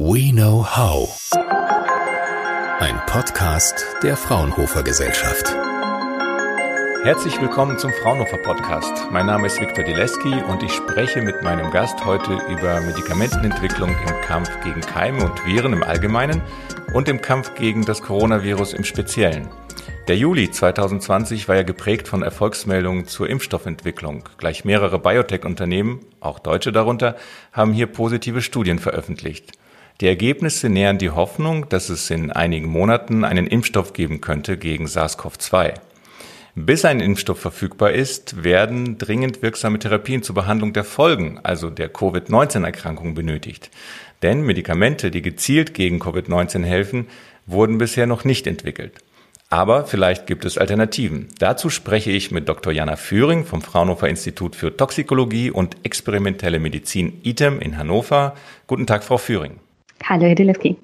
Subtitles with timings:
[0.00, 1.08] We Know How.
[2.78, 5.52] Ein Podcast der Fraunhofer Gesellschaft.
[7.02, 9.10] Herzlich willkommen zum Fraunhofer Podcast.
[9.10, 14.20] Mein Name ist Viktor Dileski und ich spreche mit meinem Gast heute über Medikamentenentwicklung im
[14.20, 16.42] Kampf gegen Keime und Viren im Allgemeinen
[16.94, 19.48] und im Kampf gegen das Coronavirus im Speziellen.
[20.06, 24.28] Der Juli 2020 war ja geprägt von Erfolgsmeldungen zur Impfstoffentwicklung.
[24.38, 27.16] Gleich mehrere Biotech-Unternehmen, auch deutsche darunter,
[27.50, 29.58] haben hier positive Studien veröffentlicht.
[30.00, 34.86] Die Ergebnisse nähern die Hoffnung, dass es in einigen Monaten einen Impfstoff geben könnte gegen
[34.86, 35.74] SARS-CoV-2.
[36.54, 41.88] Bis ein Impfstoff verfügbar ist, werden dringend wirksame Therapien zur Behandlung der Folgen, also der
[41.88, 43.70] Covid-19-Erkrankung benötigt.
[44.22, 47.08] Denn Medikamente, die gezielt gegen Covid-19 helfen,
[47.46, 48.98] wurden bisher noch nicht entwickelt.
[49.50, 51.26] Aber vielleicht gibt es Alternativen.
[51.40, 52.72] Dazu spreche ich mit Dr.
[52.72, 58.36] Jana Führing vom Fraunhofer Institut für Toxikologie und experimentelle Medizin ITEM in Hannover.
[58.68, 59.58] Guten Tag, Frau Führing.
[60.04, 60.76] Hallo, Herr Dilewski.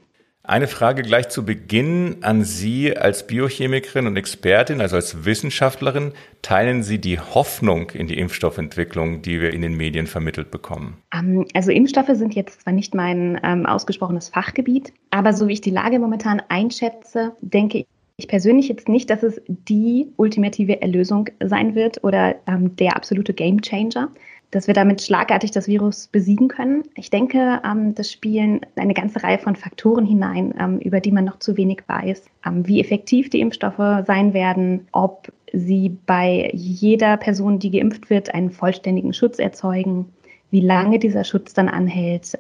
[0.47, 6.13] Eine Frage gleich zu Beginn an Sie als Biochemikerin und Expertin, also als Wissenschaftlerin.
[6.43, 10.99] Teilen Sie die Hoffnung in die Impfstoffentwicklung, die wir in den Medien vermittelt bekommen?
[11.15, 15.63] Ähm, also Impfstoffe sind jetzt zwar nicht mein ähm, ausgesprochenes Fachgebiet, aber so wie ich
[15.63, 17.87] die Lage momentan einschätze, denke ich,
[18.17, 23.33] ich persönlich jetzt nicht, dass es die ultimative Erlösung sein wird oder ähm, der absolute
[23.33, 24.11] Gamechanger,
[24.55, 26.85] dass wir damit schlagartig das Virus besiegen können.
[26.95, 31.25] Ich denke, ähm, das spielen eine ganze Reihe von Faktoren hinein, ähm, über die man
[31.25, 32.25] noch zu wenig weiß.
[32.47, 38.33] Ähm, wie effektiv die Impfstoffe sein werden, ob sie bei jeder Person, die geimpft wird,
[38.33, 40.07] einen vollständigen Schutz erzeugen
[40.51, 42.39] wie lange dieser Schutz dann anhält.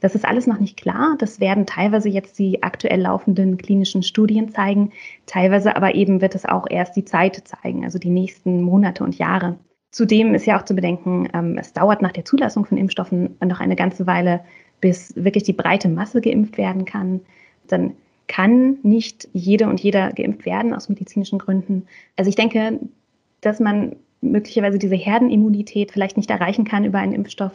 [0.00, 1.14] Das ist alles noch nicht klar.
[1.20, 4.90] Das werden teilweise jetzt die aktuell laufenden klinischen Studien zeigen.
[5.26, 9.16] Teilweise aber eben wird es auch erst die Zeit zeigen, also die nächsten Monate und
[9.18, 9.56] Jahre.
[9.94, 13.60] Zudem ist ja auch zu bedenken, ähm, es dauert nach der Zulassung von Impfstoffen noch
[13.60, 14.40] eine ganze Weile,
[14.80, 17.20] bis wirklich die breite Masse geimpft werden kann.
[17.68, 17.92] Dann
[18.26, 21.86] kann nicht jede und jeder geimpft werden aus medizinischen Gründen.
[22.16, 22.80] Also ich denke,
[23.40, 23.94] dass man
[24.30, 27.52] möglicherweise diese Herdenimmunität vielleicht nicht erreichen kann über einen Impfstoff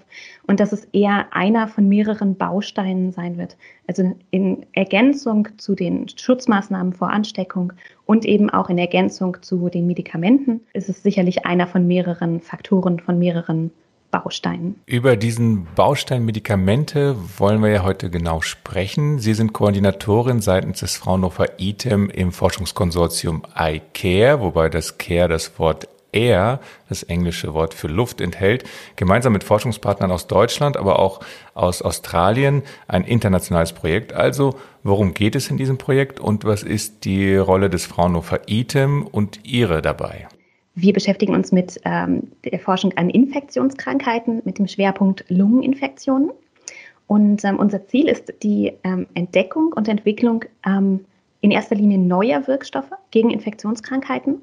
[0.48, 3.58] und dass es eher einer von mehreren Bausteinen sein wird.
[3.88, 7.74] Also in Ergänzung zu den Schutzmaßnahmen vor Ansteckung
[8.06, 13.00] und eben auch in Ergänzung zu den Medikamenten ist es sicherlich einer von mehreren Faktoren,
[13.00, 13.72] von mehreren
[14.12, 14.80] Bausteinen.
[14.86, 19.20] Über diesen Baustein Medikamente wollen wir ja heute genau sprechen.
[19.20, 25.88] Sie sind Koordinatorin seitens des Fraunhofer ITEM im Forschungskonsortium iCare, wobei das Care das Wort
[26.12, 28.64] Air, das englische Wort für Luft enthält,
[28.96, 31.20] gemeinsam mit Forschungspartnern aus Deutschland, aber auch
[31.54, 34.14] aus Australien ein internationales Projekt.
[34.14, 39.06] Also, worum geht es in diesem Projekt und was ist die Rolle des Fraunhofer ITEM
[39.06, 40.28] und Ihre dabei?
[40.76, 46.32] Wir beschäftigen uns mit ähm, der Forschung an Infektionskrankheiten mit dem Schwerpunkt Lungeninfektionen.
[47.08, 51.06] Und ähm, unser Ziel ist die ähm, Entdeckung und Entwicklung ähm,
[51.42, 54.42] in erster Linie neuer Wirkstoffe gegen Infektionskrankheiten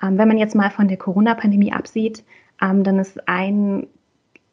[0.00, 2.24] wenn man jetzt mal von der Corona-Pandemie absieht,
[2.60, 3.86] ähm, dann ist ein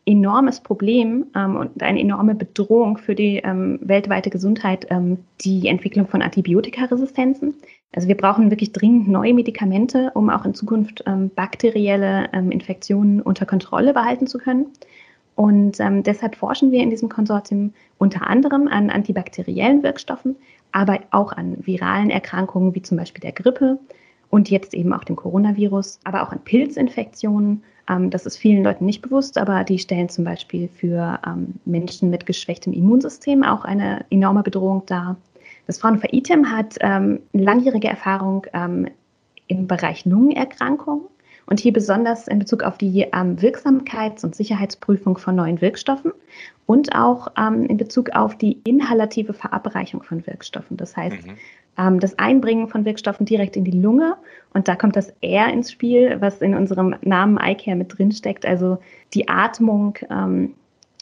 [0.05, 6.07] enormes Problem ähm, und eine enorme Bedrohung für die ähm, weltweite Gesundheit ähm, die Entwicklung
[6.07, 7.55] von Antibiotikaresistenzen.
[7.95, 13.21] Also wir brauchen wirklich dringend neue Medikamente, um auch in Zukunft ähm, bakterielle ähm, Infektionen
[13.21, 14.67] unter Kontrolle behalten zu können.
[15.35, 20.35] Und ähm, deshalb forschen wir in diesem Konsortium unter anderem an antibakteriellen Wirkstoffen,
[20.71, 23.79] aber auch an viralen Erkrankungen wie zum Beispiel der Grippe
[24.33, 27.63] und jetzt eben auch dem Coronavirus, aber auch an Pilzinfektionen.
[27.87, 32.09] Ähm, das ist vielen Leuten nicht bewusst, aber die stellen zum Beispiel für ähm, Menschen
[32.09, 35.17] mit geschwächtem Immunsystem auch eine enorme Bedrohung dar.
[35.67, 38.47] Das Fraunhofer ITEM hat ähm, langjährige Erfahrung
[39.47, 41.05] im Bereich Lungenerkrankungen
[41.45, 46.11] und hier besonders in Bezug auf die Wirksamkeits- und Sicherheitsprüfung von neuen Wirkstoffen
[46.65, 50.75] und auch in Bezug auf die inhalative Verabreichung von Wirkstoffen.
[50.75, 51.35] Das heißt, mhm
[51.77, 54.15] ähm, das Einbringen von Wirkstoffen direkt in die Lunge.
[54.53, 58.45] Und da kommt das R ins Spiel, was in unserem Namen iCare mit drin steckt.
[58.45, 58.77] Also
[59.13, 60.53] die Atmung ähm,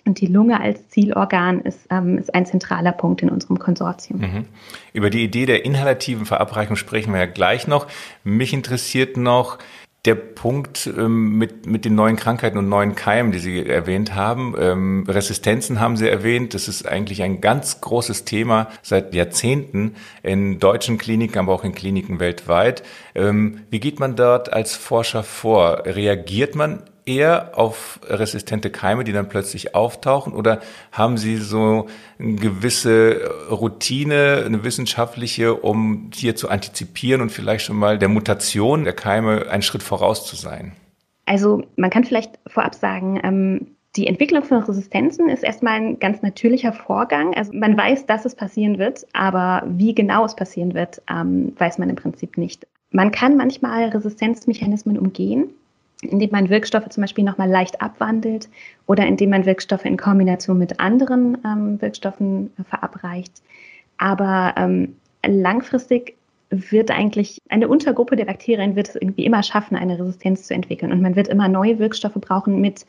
[0.06, 4.20] und die Lunge als Zielorgan ist, ähm, ist ein zentraler Punkt in unserem Konsortium.
[4.20, 4.46] Mhm.
[4.94, 7.88] Über die Idee der inhalativen Verabreichung sprechen wir ja gleich noch.
[8.24, 9.60] Mich interessiert noch,
[10.06, 14.56] der Punkt ähm, mit, mit den neuen Krankheiten und neuen Keimen, die Sie erwähnt haben.
[14.58, 16.56] Ähm, Resistenzen haben Sie erwähnt.
[16.56, 21.76] Das ist eigentlich ein ganz großes Thema seit Jahrzehnten in deutschen Kliniken, aber auch in
[21.76, 22.82] Kliniken weltweit.
[23.14, 25.84] Ähm, wie geht man dort als Forscher vor?
[25.86, 26.82] Reagiert man
[27.16, 30.34] eher auf resistente Keime, die dann plötzlich auftauchen?
[30.34, 30.60] Oder
[30.92, 31.88] haben Sie so
[32.20, 38.84] eine gewisse Routine, eine wissenschaftliche, um hier zu antizipieren und vielleicht schon mal der Mutation
[38.84, 40.74] der Keime einen Schritt voraus zu sein?
[41.26, 43.68] Also man kann vielleicht vorab sagen, ähm,
[43.98, 47.34] Die Entwicklung von Resistenzen ist erstmal ein ganz natürlicher Vorgang.
[47.34, 51.78] Also man weiß, dass es passieren wird, aber wie genau es passieren wird, ähm, weiß
[51.78, 52.66] man im Prinzip nicht.
[52.92, 55.50] Man kann manchmal Resistenzmechanismen umgehen,
[56.02, 58.50] indem man Wirkstoffe zum Beispiel nochmal leicht abwandelt
[58.88, 63.42] oder indem man Wirkstoffe in Kombination mit anderen ähm, Wirkstoffen verabreicht.
[63.98, 64.96] Aber ähm,
[65.26, 66.16] langfristig
[66.50, 70.92] wird eigentlich eine Untergruppe der Bakterien wird es irgendwie immer schaffen, eine Resistenz zu entwickeln.
[70.92, 72.86] Und man wird immer neue Wirkstoffe brauchen mit, äh,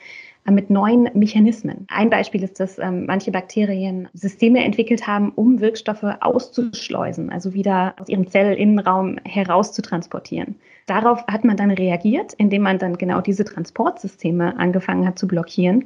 [0.50, 1.86] mit neuen Mechanismen.
[1.88, 7.94] Ein Beispiel ist, dass ähm, manche Bakterien Systeme entwickelt haben, um Wirkstoffe auszuschleusen, also wieder
[8.00, 10.56] aus ihrem Zellinnenraum herauszutransportieren.
[10.86, 15.84] Darauf hat man dann reagiert, indem man dann genau diese Transportsysteme angefangen hat zu blockieren.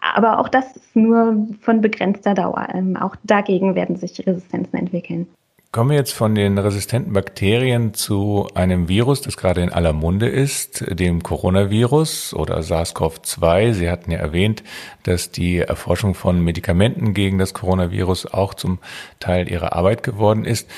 [0.00, 2.66] Aber auch das ist nur von begrenzter Dauer.
[2.74, 5.28] Ähm, auch dagegen werden sich Resistenzen entwickeln.
[5.72, 10.28] Kommen wir jetzt von den resistenten Bakterien zu einem Virus, das gerade in aller Munde
[10.28, 13.72] ist, dem Coronavirus oder SARS-CoV-2.
[13.72, 14.62] Sie hatten ja erwähnt,
[15.04, 18.80] dass die Erforschung von Medikamenten gegen das Coronavirus auch zum
[19.18, 20.68] Teil ihrer Arbeit geworden ist.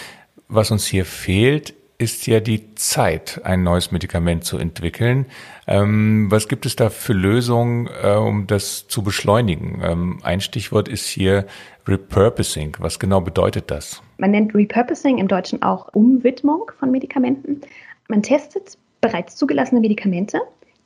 [0.47, 5.27] Was uns hier fehlt, ist ja die Zeit, ein neues Medikament zu entwickeln.
[5.67, 9.81] Ähm, was gibt es da für Lösungen, äh, um das zu beschleunigen?
[9.83, 11.47] Ähm, ein Stichwort ist hier
[11.87, 12.77] Repurposing.
[12.81, 14.03] Was genau bedeutet das?
[14.19, 17.61] Man nennt Repurposing im Deutschen auch Umwidmung von Medikamenten.
[18.09, 20.41] Man testet bereits zugelassene Medikamente,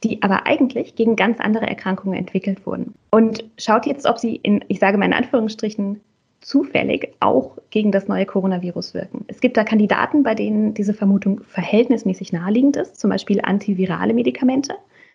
[0.04, 2.94] die aber eigentlich gegen ganz andere Erkrankungen entwickelt wurden.
[3.10, 6.00] Und schaut jetzt, ob sie in, ich sage mal in Anführungsstrichen,
[6.40, 9.24] zufällig auch gegen das neue Coronavirus wirken.
[9.28, 14.74] Es gibt da Kandidaten, bei denen diese Vermutung verhältnismäßig naheliegend ist, zum Beispiel antivirale Medikamente,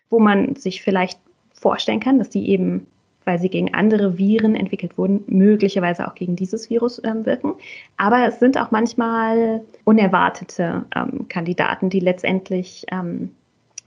[0.10, 1.20] wo man sich vielleicht
[1.54, 2.88] vorstellen kann, dass die eben,
[3.26, 7.54] weil sie gegen andere Viren entwickelt wurden, möglicherweise auch gegen dieses Virus ähm, wirken.
[7.96, 13.32] Aber es sind auch manchmal unerwartete ähm, Kandidaten, die letztendlich, ähm,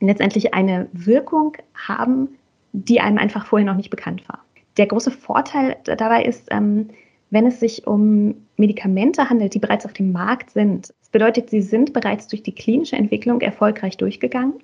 [0.00, 2.30] letztendlich eine Wirkung haben,
[2.72, 4.40] die einem einfach vorher noch nicht bekannt war.
[4.78, 6.88] Der große Vorteil dabei ist, ähm,
[7.30, 10.94] wenn es sich um Medikamente handelt, die bereits auf dem Markt sind.
[11.00, 14.54] Das bedeutet, sie sind bereits durch die klinische Entwicklung erfolgreich durchgegangen.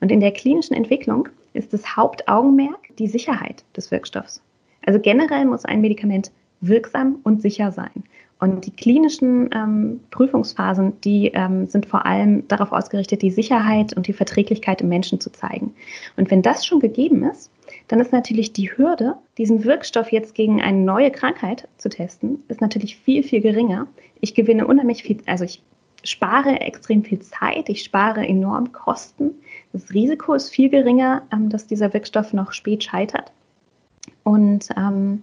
[0.00, 4.42] Und in der klinischen Entwicklung ist das Hauptaugenmerk die Sicherheit des Wirkstoffs.
[4.84, 8.04] Also generell muss ein Medikament wirksam und sicher sein.
[8.40, 14.08] Und die klinischen ähm, Prüfungsphasen, die ähm, sind vor allem darauf ausgerichtet, die Sicherheit und
[14.08, 15.74] die Verträglichkeit im Menschen zu zeigen.
[16.16, 17.52] Und wenn das schon gegeben ist,
[17.88, 22.60] dann ist natürlich die Hürde, diesen Wirkstoff jetzt gegen eine neue Krankheit zu testen, ist
[22.60, 23.86] natürlich viel, viel geringer.
[24.20, 25.62] Ich gewinne unheimlich viel, also ich
[26.04, 29.32] spare extrem viel Zeit, ich spare enorm Kosten.
[29.72, 33.32] Das Risiko ist viel geringer, ähm, dass dieser Wirkstoff noch spät scheitert.
[34.24, 35.22] Und ähm,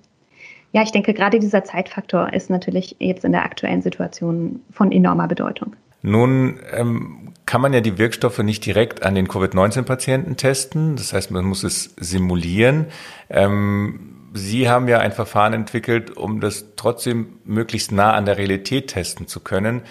[0.71, 5.27] ja, ich denke, gerade dieser Zeitfaktor ist natürlich jetzt in der aktuellen Situation von enormer
[5.27, 5.75] Bedeutung.
[6.01, 10.95] Nun ähm, kann man ja die Wirkstoffe nicht direkt an den Covid-19-Patienten testen.
[10.95, 12.85] Das heißt, man muss es simulieren.
[13.27, 18.89] Ähm, Sie haben ja ein Verfahren entwickelt, um das trotzdem möglichst nah an der Realität
[18.89, 19.81] testen zu können.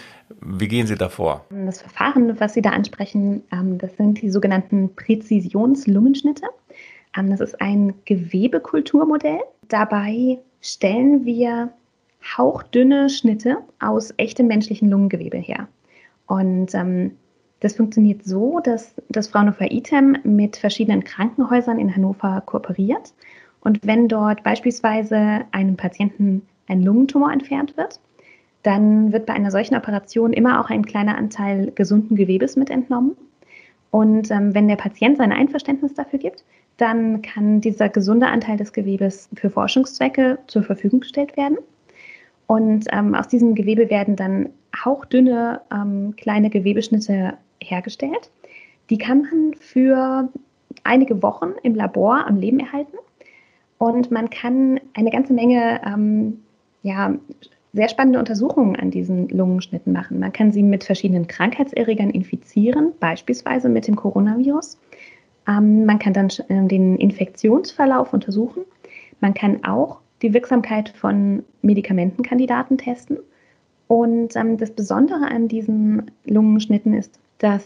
[0.41, 1.47] Wie gehen Sie da vor?
[1.51, 6.47] Das Verfahren, was Sie da ansprechen, ähm, das sind die sogenannten Präzisionslungenschnitte.
[7.17, 9.41] Ähm, das ist ein Gewebekulturmodell.
[9.67, 11.73] Dabei stellen wir
[12.37, 15.67] hauchdünne Schnitte aus echtem menschlichen Lungengewebe her.
[16.29, 17.17] Und ähm,
[17.61, 23.13] das funktioniert so, dass das Fraunhofer ITEM mit verschiedenen Krankenhäusern in Hannover kooperiert.
[23.61, 27.99] Und wenn dort beispielsweise einem Patienten ein Lungentumor entfernt wird,
[28.63, 33.17] dann wird bei einer solchen Operation immer auch ein kleiner Anteil gesunden Gewebes mit entnommen.
[33.91, 36.45] Und ähm, wenn der Patient sein Einverständnis dafür gibt,
[36.77, 41.59] dann kann dieser gesunde Anteil des Gewebes für Forschungszwecke zur Verfügung gestellt werden.
[42.47, 44.51] Und ähm, aus diesem Gewebe werden dann
[44.85, 48.31] hauchdünne ähm, kleine Gewebeschnitte hergestellt.
[48.91, 50.29] Die kann man für
[50.85, 52.97] einige Wochen im Labor am Leben erhalten.
[53.79, 56.41] Und man kann eine ganze Menge ähm,
[56.83, 57.15] ja,
[57.73, 60.19] sehr spannende Untersuchungen an diesen Lungenschnitten machen.
[60.19, 64.79] Man kann sie mit verschiedenen Krankheitserregern infizieren, beispielsweise mit dem Coronavirus.
[65.47, 68.63] Ähm, man kann dann äh, den Infektionsverlauf untersuchen.
[69.21, 73.19] Man kann auch die Wirksamkeit von Medikamentenkandidaten testen.
[73.87, 77.65] Und ähm, das Besondere an diesen Lungenschnitten ist, dass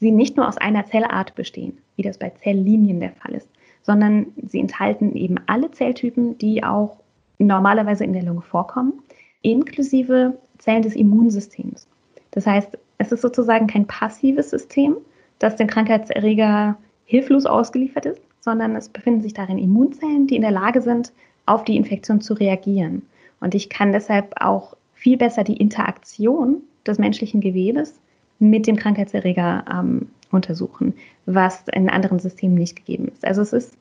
[0.00, 3.48] sie nicht nur aus einer Zellart bestehen, wie das bei Zelllinien der Fall ist,
[3.82, 6.96] sondern sie enthalten eben alle Zelltypen, die auch
[7.38, 8.94] normalerweise in der Lunge vorkommen,
[9.42, 11.86] inklusive Zellen des Immunsystems.
[12.30, 14.96] Das heißt, es ist sozusagen kein passives System,
[15.38, 20.50] das den Krankheitserreger hilflos ausgeliefert ist, sondern es befinden sich darin Immunzellen, die in der
[20.50, 21.12] Lage sind,
[21.46, 23.02] auf die Infektion zu reagieren.
[23.40, 28.00] Und ich kann deshalb auch viel besser die Interaktion des menschlichen Gewebes
[28.38, 30.94] mit dem Krankheitserreger ähm, untersuchen,
[31.26, 33.24] was in anderen Systemen nicht gegeben ist.
[33.24, 33.76] Also es ist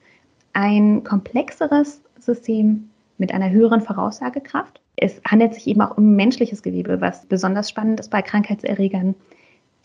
[0.54, 4.80] ein komplexeres System mit einer höheren Voraussagekraft.
[4.96, 9.16] Es handelt sich eben auch um menschliches Gewebe, was besonders spannend ist bei Krankheitserregern,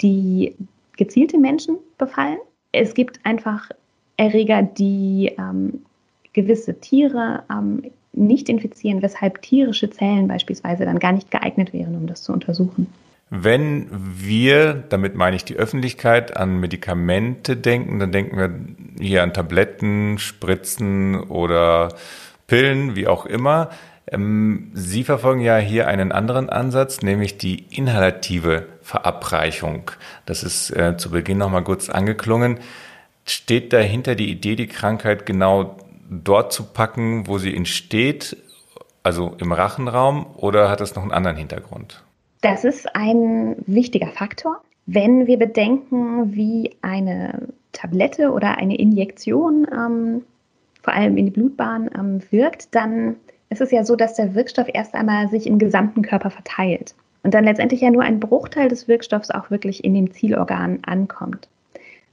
[0.01, 0.55] die
[0.97, 2.39] gezielte Menschen befallen.
[2.73, 3.71] Es gibt einfach
[4.17, 5.83] Erreger, die ähm,
[6.33, 7.83] gewisse Tiere ähm,
[8.13, 12.93] nicht infizieren, weshalb tierische Zellen beispielsweise dann gar nicht geeignet wären, um das zu untersuchen.
[13.30, 19.35] Wenn wir, damit meine ich die Öffentlichkeit, an Medikamente denken, dann denken wir hier an
[19.35, 21.90] Tabletten, Spritzen oder
[22.47, 23.68] Pillen, wie auch immer.
[24.11, 29.90] Ähm, Sie verfolgen ja hier einen anderen Ansatz, nämlich die inhalative Verabreichung.
[30.25, 32.61] Das ist äh, zu Beginn nochmal kurz angeklungen.
[33.26, 35.76] Steht dahinter die Idee, die Krankheit genau
[36.08, 38.38] dort zu packen, wo sie entsteht,
[39.02, 42.02] also im Rachenraum, oder hat das noch einen anderen Hintergrund?
[42.40, 44.61] Das ist ein wichtiger Faktor.
[44.87, 50.23] Wenn wir bedenken, wie eine Tablette oder eine Injektion ähm,
[50.83, 53.16] vor allem in die Blutbahn ähm, wirkt, dann
[53.50, 57.35] ist es ja so, dass der Wirkstoff erst einmal sich im gesamten Körper verteilt und
[57.35, 61.49] dann letztendlich ja nur ein Bruchteil des Wirkstoffs auch wirklich in dem Zielorgan ankommt.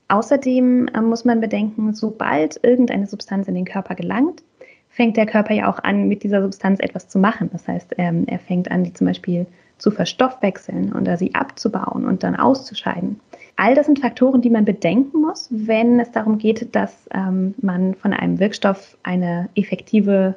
[0.07, 4.43] Außerdem äh, muss man bedenken, sobald irgendeine Substanz in den Körper gelangt,
[4.89, 7.49] fängt der Körper ja auch an, mit dieser Substanz etwas zu machen.
[7.51, 9.45] Das heißt, ähm, er fängt an, die zum Beispiel
[9.77, 13.19] zu verstoffwechseln oder sie abzubauen und dann auszuscheiden.
[13.57, 17.95] All das sind Faktoren, die man bedenken muss, wenn es darum geht, dass ähm, man
[17.95, 20.35] von einem Wirkstoff eine effektive,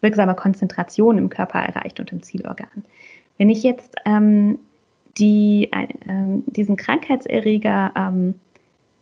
[0.00, 2.84] wirksame Konzentration im Körper erreicht und im Zielorgan.
[3.38, 4.58] Wenn ich jetzt ähm,
[5.18, 5.86] die, äh,
[6.46, 8.34] diesen Krankheitserreger, ähm,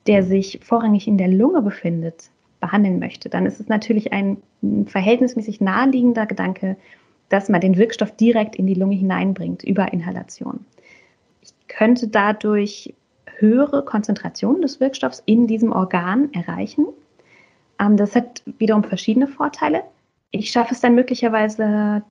[0.07, 4.39] der sich vorrangig in der Lunge befindet, behandeln möchte, dann ist es natürlich ein
[4.87, 6.77] verhältnismäßig naheliegender Gedanke,
[7.29, 10.65] dass man den Wirkstoff direkt in die Lunge hineinbringt über Inhalation.
[11.43, 12.95] Ich könnte dadurch
[13.39, 16.87] höhere Konzentrationen des Wirkstoffs in diesem Organ erreichen.
[17.81, 19.83] Ähm, das hat wiederum verschiedene Vorteile.
[20.31, 22.03] Ich schaffe es dann möglicherweise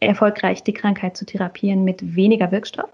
[0.00, 2.88] erfolgreich, die Krankheit zu therapieren mit weniger Wirkstoff,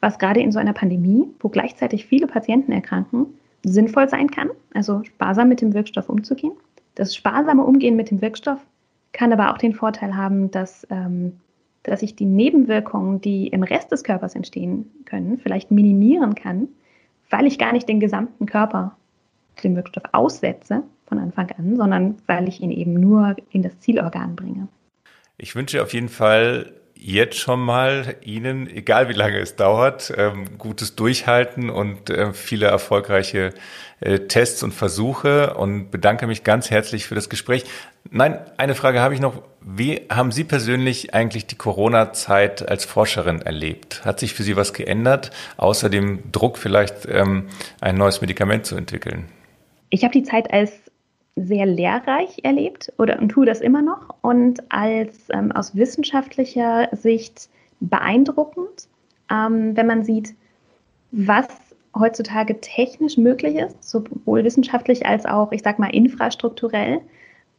[0.00, 3.26] was gerade in so einer Pandemie, wo gleichzeitig viele Patienten erkranken,
[3.62, 6.52] sinnvoll sein kann, also sparsam mit dem Wirkstoff umzugehen.
[6.96, 8.58] Das sparsame Umgehen mit dem Wirkstoff
[9.12, 11.40] kann aber auch den Vorteil haben, dass, ähm,
[11.82, 16.68] dass ich die Nebenwirkungen, die im Rest des Körpers entstehen können, vielleicht minimieren kann,
[17.30, 18.96] weil ich gar nicht den gesamten Körper
[19.62, 24.36] dem Wirkstoff aussetze von Anfang an, sondern weil ich ihn eben nur in das Zielorgan
[24.36, 24.68] bringe.
[25.36, 30.58] Ich wünsche auf jeden Fall jetzt schon mal Ihnen, egal wie lange es dauert, ähm,
[30.58, 33.54] gutes Durchhalten und äh, viele erfolgreiche
[34.00, 37.64] äh, Tests und Versuche und bedanke mich ganz herzlich für das Gespräch.
[38.10, 39.42] Nein, eine Frage habe ich noch.
[39.60, 44.04] Wie haben Sie persönlich eigentlich die Corona-Zeit als Forscherin erlebt?
[44.04, 47.48] Hat sich für Sie was geändert, außer dem Druck vielleicht ähm,
[47.80, 49.26] ein neues Medikament zu entwickeln?
[49.90, 50.72] Ich habe die Zeit als
[51.36, 57.48] sehr lehrreich erlebt oder und tue das immer noch und als ähm, aus wissenschaftlicher Sicht
[57.80, 58.88] beeindruckend,
[59.30, 60.34] ähm, wenn man sieht,
[61.12, 61.46] was
[61.96, 67.00] heutzutage technisch möglich ist, sowohl wissenschaftlich als auch, ich sag mal, infrastrukturell.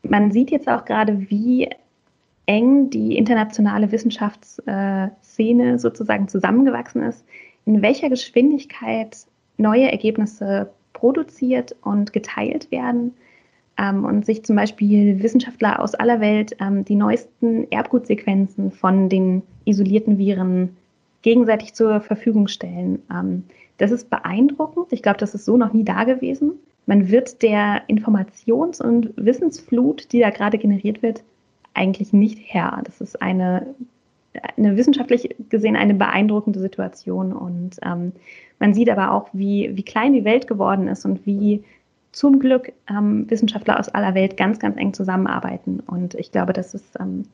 [0.03, 1.69] Man sieht jetzt auch gerade, wie
[2.45, 7.23] eng die internationale Wissenschaftsszene sozusagen zusammengewachsen ist,
[7.65, 9.17] in welcher Geschwindigkeit
[9.57, 13.13] neue Ergebnisse produziert und geteilt werden
[13.77, 19.43] ähm, und sich zum Beispiel Wissenschaftler aus aller Welt ähm, die neuesten Erbgutsequenzen von den
[19.65, 20.75] isolierten Viren
[21.21, 23.01] gegenseitig zur Verfügung stellen.
[23.11, 23.43] Ähm,
[23.77, 24.87] das ist beeindruckend.
[24.91, 26.53] Ich glaube, das ist so noch nie da gewesen.
[26.89, 31.22] Man wird der Informations- und Wissensflut, die da gerade generiert wird,
[31.75, 32.81] eigentlich nicht Herr.
[32.84, 33.75] Das ist eine,
[34.58, 37.31] eine wissenschaftlich gesehen eine beeindruckende Situation.
[37.31, 38.13] Und ähm,
[38.58, 41.63] man sieht aber auch, wie, wie klein die Welt geworden ist und wie
[42.12, 45.81] zum Glück ähm, Wissenschaftler aus aller Welt ganz, ganz eng zusammenarbeiten.
[45.81, 47.25] Und ich glaube, das ist ähm,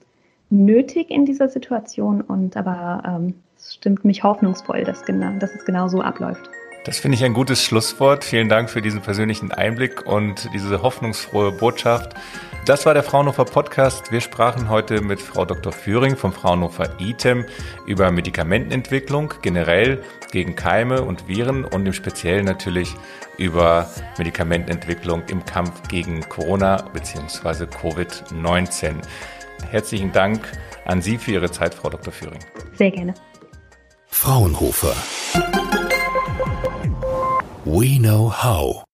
[0.49, 2.19] nötig in dieser Situation.
[2.19, 6.49] Und aber ähm, es stimmt mich hoffnungsvoll, dass, genau, dass es genau so abläuft.
[6.85, 8.23] Das finde ich ein gutes Schlusswort.
[8.23, 12.13] Vielen Dank für diesen persönlichen Einblick und diese hoffnungsfrohe Botschaft.
[12.67, 14.11] Das war der Fraunhofer Podcast.
[14.11, 15.71] Wir sprachen heute mit Frau Dr.
[15.71, 17.43] Führing vom Fraunhofer ITEM
[17.87, 22.93] über Medikamentenentwicklung generell gegen Keime und Viren und im Speziellen natürlich
[23.39, 23.89] über
[24.19, 27.63] Medikamentenentwicklung im Kampf gegen Corona bzw.
[27.63, 28.93] Covid-19.
[29.71, 30.51] Herzlichen Dank
[30.85, 32.13] an Sie für Ihre Zeit, Frau Dr.
[32.13, 32.39] Führing.
[32.75, 33.15] Sehr gerne.
[34.05, 34.95] Fraunhofer.
[37.65, 38.83] We know how.